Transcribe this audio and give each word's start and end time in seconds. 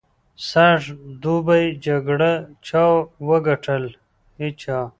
سږ 0.49 0.81
دوبي 1.21 1.63
جګړه 1.85 2.31
چا 2.67 2.85
وګټل؟ 3.27 3.83
هېچا. 4.39 4.79